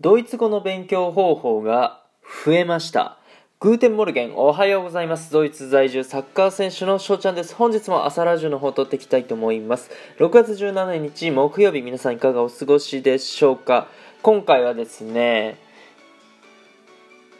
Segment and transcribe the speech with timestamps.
[0.00, 2.04] ドイツ語の勉強方法が
[2.44, 3.18] 増えました。
[3.58, 5.32] Guten Morgen、おはようございます。
[5.32, 7.52] ドイツ在住サッカー選手の翔ちゃんです。
[7.52, 9.90] 本日も朝ラジオの方を録っていきたいと思います。
[10.20, 13.88] 6月17日木曜日、皆さんいかがお過ごしでしょうか？
[14.22, 15.58] 今回はですね、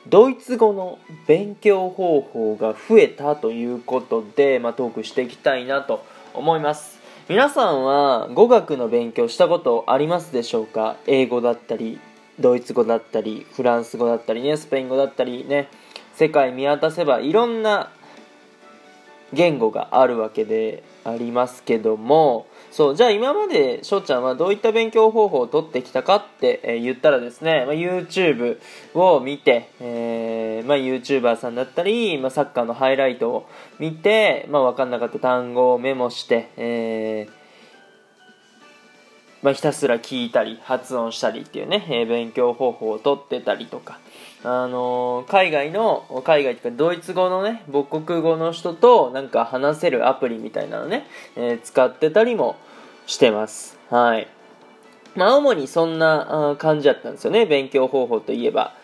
[0.09, 0.99] ドイツ語の
[1.29, 6.05] 勉強方法が増えたということで、まあ、トークしていきたいなと
[6.35, 6.99] 思います。
[7.29, 10.97] 皆さんは語学の勉強したことありますでしょうか？
[11.07, 12.01] 英語だったり、
[12.41, 15.69] ドイツ語だったりフランス語だったりねスペイン語だったりね
[16.15, 17.91] 世界見渡せばいろんな
[19.33, 28.59] 言語があるわけでありますけどもそうじゃあ今まで翔ちゃんはどういった勉強方法をとってきたかって、え言ったらですね、ま、YouTube
[28.95, 33.49] を見て、えーまあ、YouTuber さんだったり、まあ、サッカーのハイライトを
[33.79, 37.39] 見て、まあ、分かんなかった単語をメモして、えー
[39.43, 43.99] まあ、ひたすら聞いたり発音したりっていうね、えー勉強方法をとってたりとか、
[44.43, 52.57] あのー海外の海外というかドイツ語のね母国語の人となんか話せるアプリみたいなのね、えー使ってたりも
[53.07, 53.79] してます。
[53.91, 54.27] はい。
[55.15, 58.75] まあ主にそんな感じだったんですよね勉強方法といえば。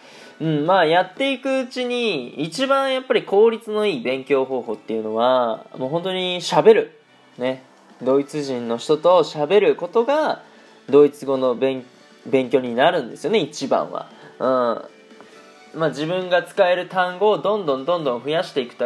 [0.40, 7.00] うん、まあやっていくうちに一番やっぱり効率のいい勉強方法っていうのはもう本当に喋る。
[7.38, 7.62] ね。
[8.02, 10.42] ドイツ人の人と喋ることが
[10.88, 11.84] ドイツ語の勉
[12.50, 14.08] 強になるんですよね一番は。
[14.38, 14.94] うん。
[15.78, 18.76] まあ自分が使える単語をどんどんどんどん増やしていく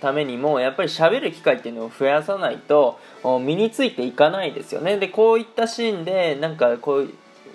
[0.00, 2.98] ためにもやっぱり喋る機会っていうのを増やさないと
[3.40, 4.98] 身についていかないですよね。
[4.98, 7.10] でこういったシーンでなんかこう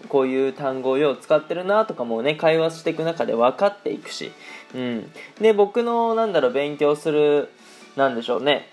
[0.07, 4.31] こういう単語をよう使ってるなとかもね会話していく中で分かっていくし、
[4.73, 7.49] うん、で僕のなんだろう勉強する
[7.95, 8.69] なんでしょうね。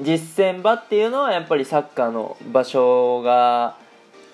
[0.00, 3.78] 実践場っていうのはやっぱりサッカーの場所が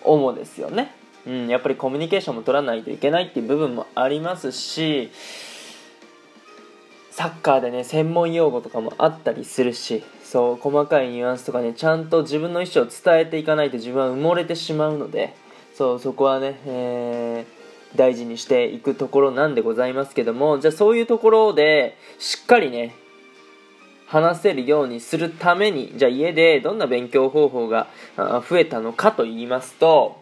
[0.05, 0.95] 主ですよね、
[1.27, 5.11] うん、やっぱりコミュニケーションも取らないといけないっていう部分もありますし
[7.11, 15.35] サッカーでね専門用語とかもあったりするしそう細かいニュアンスとかねちゃんと自分の意思を伝えていかないと自分は埋もれてしまうので
[15.75, 17.63] そうそこはね、えー
[17.97, 22.95] 大事にしていくところなんでございますけどもじゃあそういうところでしっかりね
[24.13, 30.21] 話せるようにするためにじゃあ家でどんな勉強方法が増えたのかと言いますと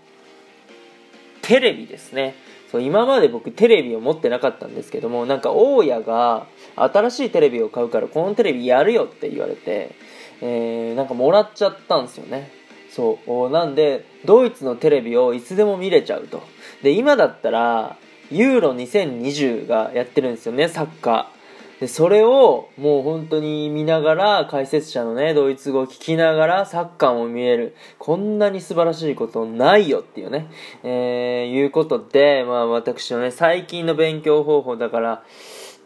[1.43, 2.37] テレビですね。
[2.71, 6.47] そう今まで僕テレビを持ってなかったんですけどもなんか大家が
[6.77, 9.97] 新しいテレビを買うからこのテレビやるよって言われて、
[10.41, 12.53] えーなんかもらっちゃったんですよね。
[12.91, 16.45] そうなんでドイツのテレビをいつでも見れちゃうと。
[16.85, 17.97] で今だったら
[18.31, 21.40] ユーロ2020がやってるんですよねサッカー。
[21.81, 27.75] でそれをもう本当に見ながら解説者のねドイツ語を聞きながらサッカーも見える。
[27.99, 30.51] こんなに素晴らしいことないよっていうね、
[30.83, 35.25] えーいうことで、まあ、私のね最近の勉強方法だから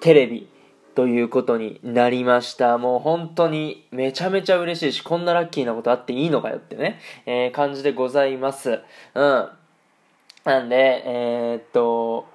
[0.01, 0.49] テレビ
[0.97, 2.77] ということになりました。
[2.77, 8.81] もう本当にめちゃめちゃ嬉しいしこんなラッキーなことあっていいのかよってね、えー感じでございます。
[9.15, 9.49] うん。
[10.45, 12.27] なんでえーっと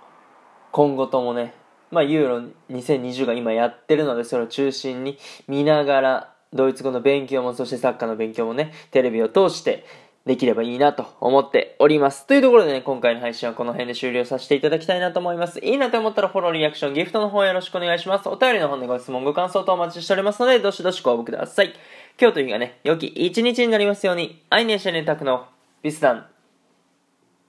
[0.72, 1.54] 今後ともね、
[1.92, 2.42] まあ、ユーロ
[2.72, 5.18] 2020が今やってるので、それを中心に
[5.48, 9.86] 見ながら、ドイツ語の勉強も、そしてサッカーの勉強もね、テレビを通して
[10.26, 12.28] できればいいなと思っております。
[12.28, 15.60] というところでね、今回の配信はこの辺で終了させていただきたいなと思います。
[15.60, 18.30] いいなと思ったらフォロー、リアクション、ギフトの方よろしくお願いします。
[18.30, 21.74] お便りの方でご質問、ご感想等お待ちしておりますので、どしどしご応募ください。
[22.20, 25.48] 今日という日がね、良き一日になりますように、アイネシェネタクの
[25.82, 26.26] ビスダン、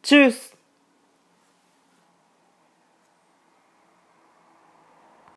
[0.02, 0.59] チュース